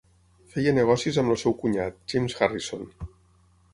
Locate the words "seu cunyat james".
1.41-2.37